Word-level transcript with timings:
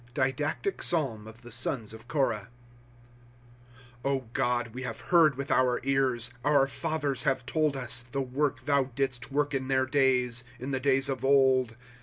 Didactic 0.15 0.79
[Pstilm] 0.79 1.27
of 1.27 1.43
the 1.43 1.51
Sons 1.51 1.93
of 1.93 2.07
Koraii. 2.07 2.47
^ 4.03 4.25
God, 4.33 4.69
we 4.69 4.81
have 4.81 4.99
heard 4.99 5.35
with 5.37 5.51
our 5.51 5.79
ears, 5.83 6.31
Our 6.43 6.67
fathers 6.67 7.21
have 7.25 7.45
told 7.45 7.77
us, 7.77 8.03
The 8.11 8.19
work 8.19 8.65
thou 8.65 8.85
didst 8.95 9.31
work 9.31 9.53
in 9.53 9.67
their 9.67 9.85
days, 9.85 10.43
In 10.57 10.71
the 10.71 10.79
days 10.79 11.07
of 11.07 11.23
old. 11.23 11.75